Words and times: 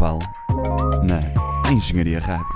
Val 0.00 0.18
na 1.02 1.20
Engenharia 1.70 2.20
Rádio. 2.20 2.46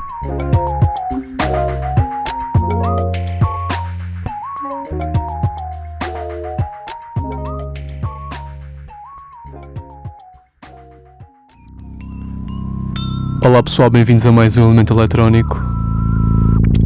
Olá 13.45 13.63
pessoal, 13.63 13.91
bem-vindos 13.91 14.27
a 14.27 14.33
mais 14.33 14.57
um 14.57 14.65
Elemento 14.65 14.95
Eletrónico, 14.95 15.61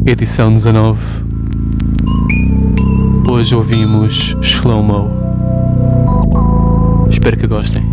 edição 0.05 0.53
19. 0.53 1.01
Hoje 3.29 3.55
ouvimos 3.55 4.35
Slow 4.41 4.83
Mo. 4.83 5.09
Espero 7.09 7.37
que 7.37 7.47
gostem. 7.47 7.88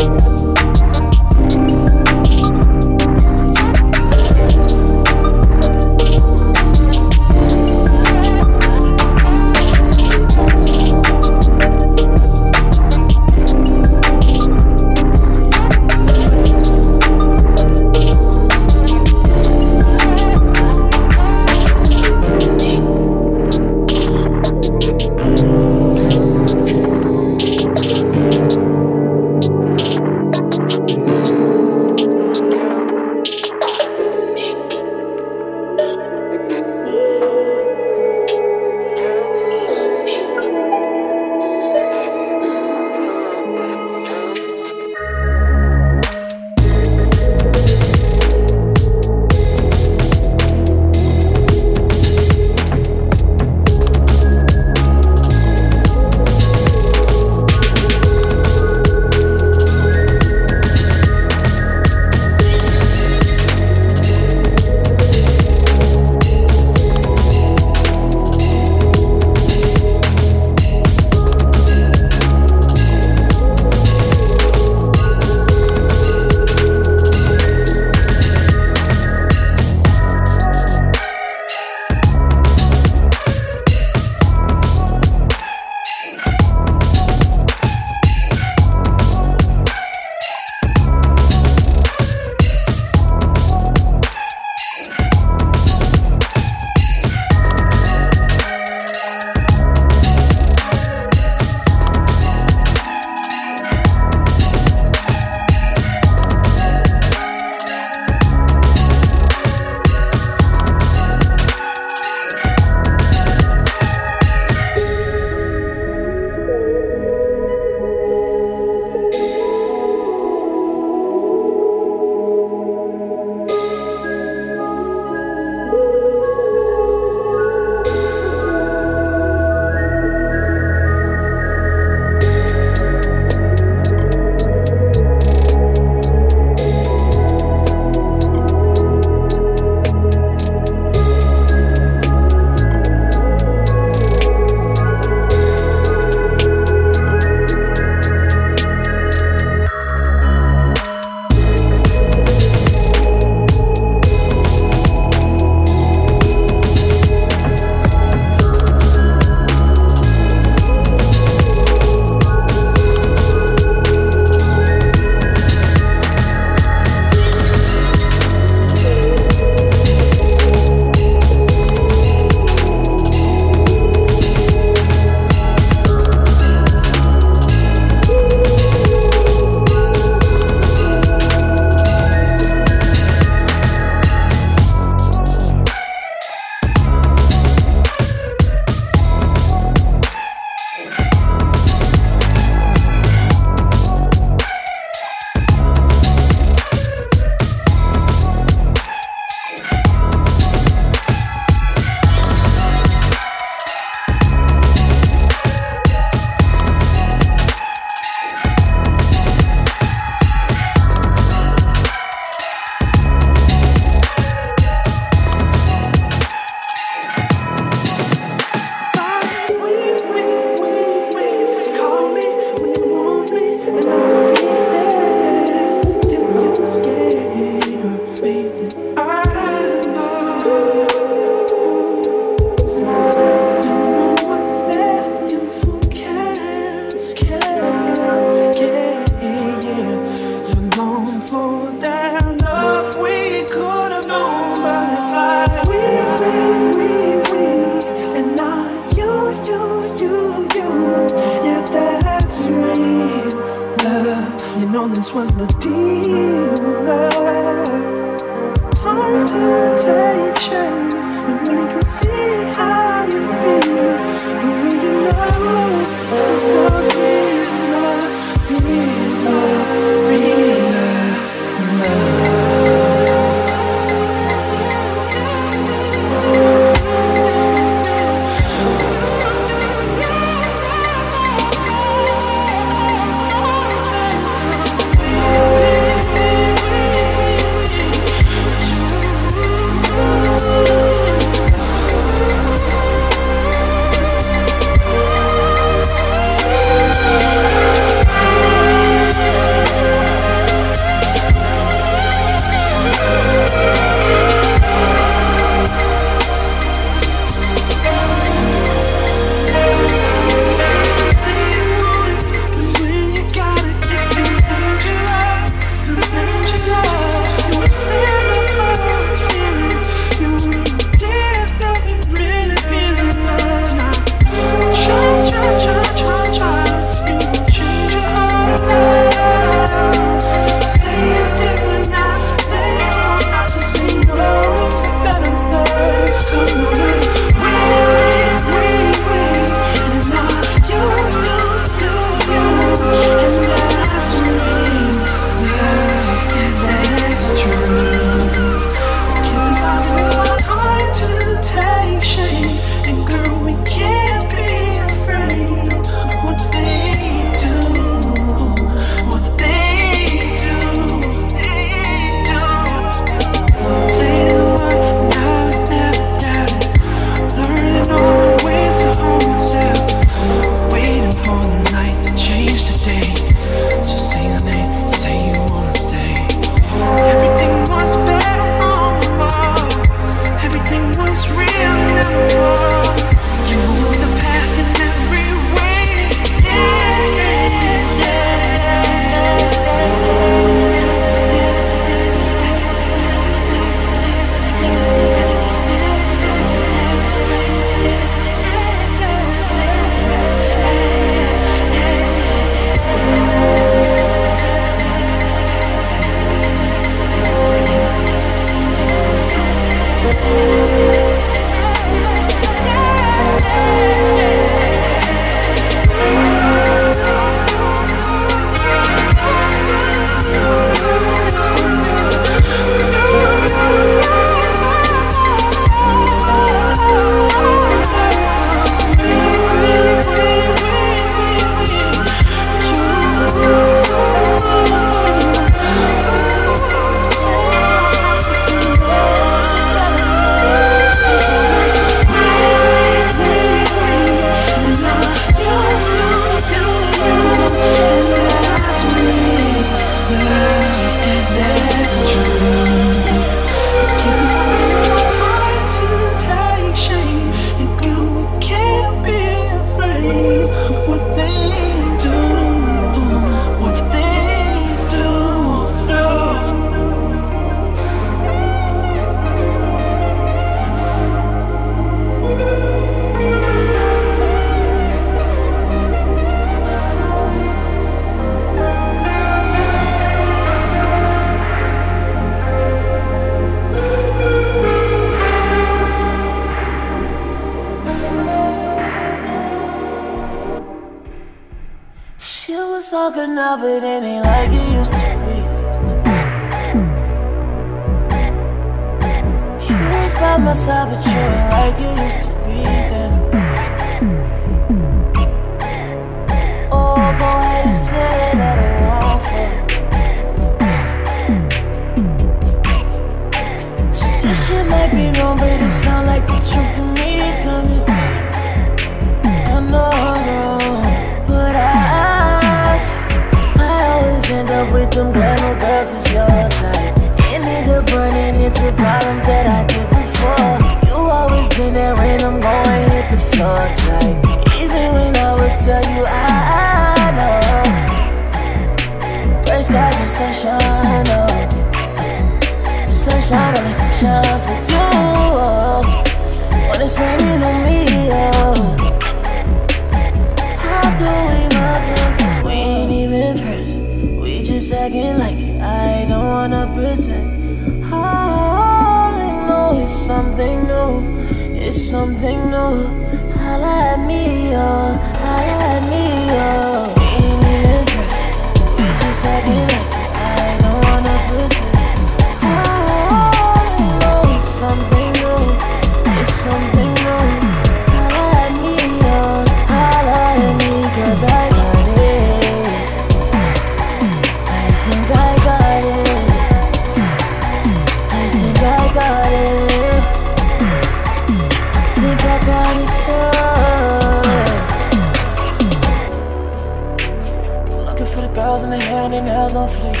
Nails 599.30 599.54
on 599.54 599.68
fleek. 599.68 600.00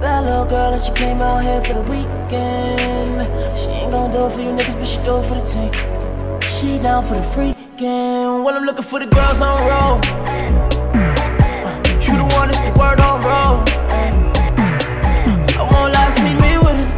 Bad 0.00 0.20
little 0.24 0.46
girl 0.52 0.70
that 0.72 0.82
she 0.86 0.92
came 0.92 1.20
out 1.20 1.42
here 1.46 1.60
for 1.66 1.74
the 1.78 1.84
weekend. 1.92 3.16
She 3.58 3.68
ain't 3.78 3.90
gon' 3.94 4.10
do 4.10 4.26
it 4.26 4.32
for 4.34 4.40
you 4.46 4.52
niggas, 4.58 4.76
but 4.80 4.88
she 4.92 4.98
do 5.08 5.12
it 5.20 5.24
for 5.28 5.36
the 5.40 5.46
team. 5.52 5.72
She 6.52 6.68
down 6.86 7.02
for 7.08 7.14
the 7.20 7.26
freaking. 7.32 8.44
Well, 8.44 8.54
I'm 8.58 8.64
looking 8.68 8.88
for 8.90 8.98
the 9.04 9.10
girls 9.16 9.40
on 9.48 9.58
roll. 9.70 9.96
You 12.06 12.14
the 12.22 12.28
one 12.38 12.46
that's 12.50 12.62
the 12.66 12.72
word 12.80 13.00
on 13.08 13.16
roll. 13.28 13.56
I 15.60 15.62
won't 15.72 15.90
lie, 15.94 16.10
see 16.20 16.34
me 16.44 16.52
with 16.64 16.78
it. 16.82 16.90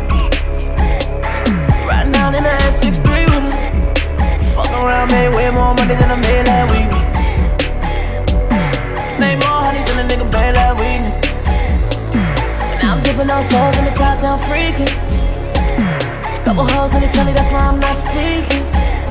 Riding 1.88 2.12
down 2.12 2.34
in 2.38 2.42
the 2.48 2.54
S63 2.72 3.08
with 3.32 3.46
it. 3.50 3.58
Fuck 4.54 4.70
around, 4.70 5.08
made 5.12 5.30
way 5.36 5.48
more 5.50 5.74
money 5.78 5.94
than 6.00 6.10
I 6.10 6.16
made 6.26 6.46
last 6.46 6.72
week. 6.72 6.83
I'm 13.24 13.30
on 13.30 13.44
fours 13.48 13.78
in 13.78 13.86
the 13.86 13.90
top 13.92 14.20
down 14.20 14.38
freaking. 14.40 14.92
Couple 16.44 16.68
hoes 16.68 16.94
in 16.94 17.00
the 17.00 17.08
telly, 17.08 17.32
that's 17.32 17.50
why 17.50 17.60
I'm 17.60 17.80
not 17.80 17.96
speaking. 17.96 18.64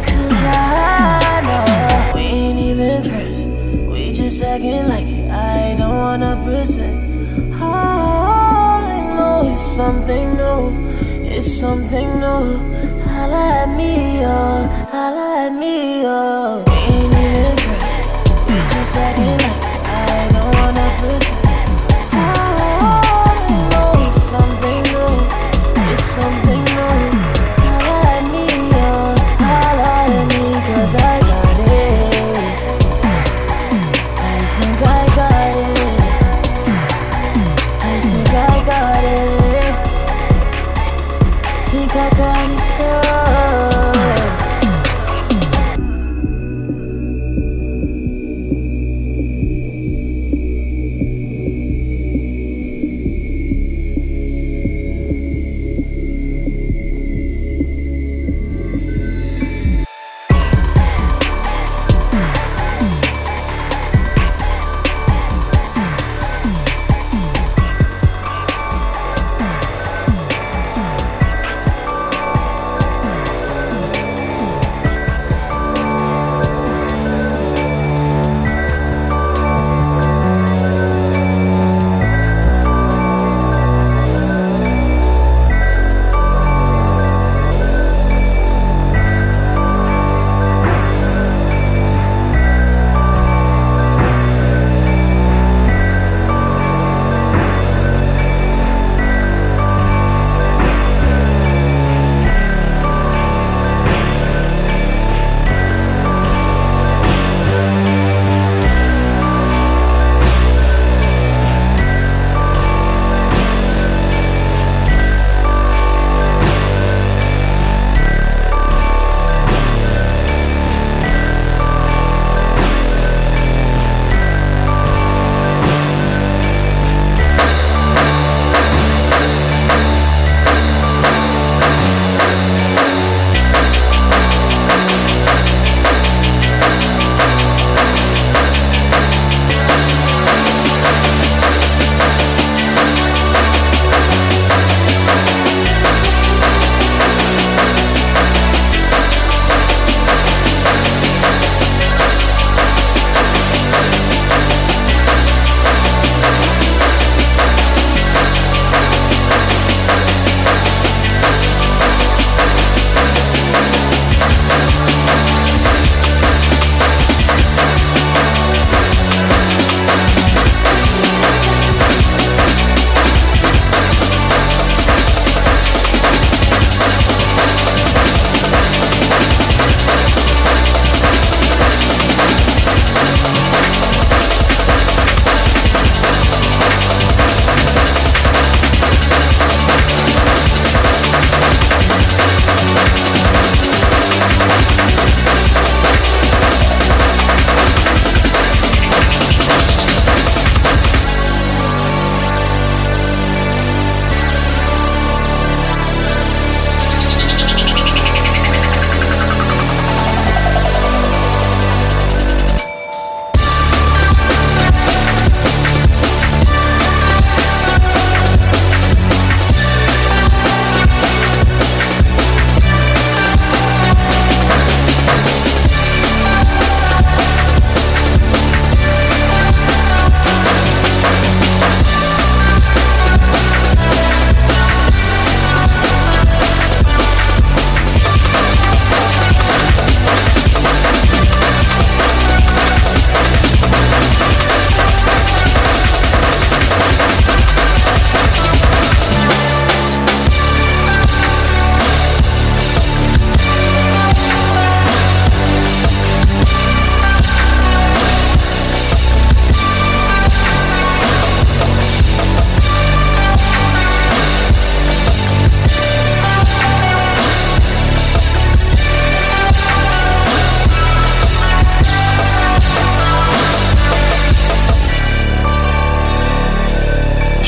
Cause 0.05 0.39
I 0.53 1.41
know 1.41 2.13
we 2.13 2.21
ain't 2.21 2.59
even 2.59 3.01
friends. 3.09 3.47
We 3.91 4.13
just 4.13 4.43
acting 4.43 4.87
like 4.87 5.07
it. 5.07 5.31
I 5.31 5.73
don't 5.79 5.97
wanna 5.97 6.39
present. 6.45 7.55
All 7.59 8.83
I 8.85 9.15
know 9.15 9.49
is 9.51 9.59
something 9.59 10.37
new. 10.37 10.69
It's 11.25 11.51
something 11.51 12.07
new. 12.19 13.01
Holla 13.09 13.63
at 13.63 13.75
me, 13.75 14.19
oh, 14.25 14.67
holla 14.91 15.47
at 15.47 15.53
me, 15.53 16.03
oh. 16.05 16.63
We 16.67 16.73
ain't 16.93 17.13
even 17.15 17.57
friends. 17.57 18.29
We 18.47 18.57
just 18.77 18.95
acting 18.95 19.39
like 19.41 19.63
it. 19.63 19.87
I 19.89 20.29
don't 20.29 20.55
wanna 20.55 20.97
present. 20.99 21.42
It's 26.15 26.42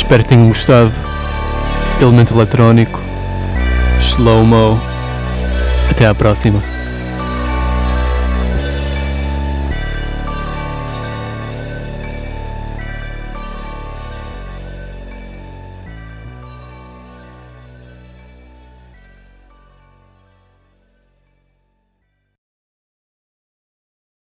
Espero 0.06 0.22
que 0.22 0.30
tenham 0.30 0.48
gostado. 0.50 0.92
Elemento 2.00 2.36
eletrónico. 2.36 3.02
Slow-mo. 4.00 4.80
Até 5.90 6.06
à 6.06 6.14
próxima. 6.14 6.75